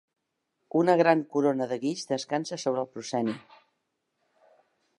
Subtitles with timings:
[0.79, 3.39] Una gran corona de guix descansa sobre el prosceni.